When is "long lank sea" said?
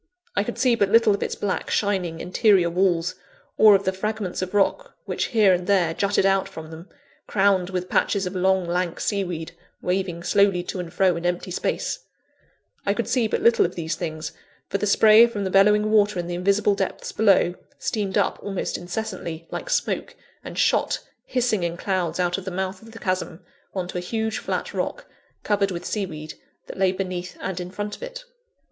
8.35-9.23